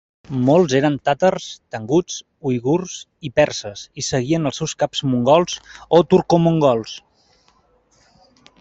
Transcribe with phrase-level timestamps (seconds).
[0.45, 2.15] Molts eren tàtars, tanguts,
[2.51, 2.95] uigurs
[3.29, 5.59] i perses i seguien als seus caps mongols
[5.99, 6.97] o turcomongols.